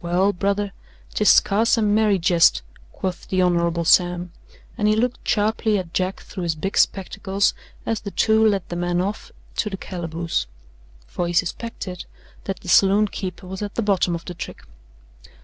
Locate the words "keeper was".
13.08-13.62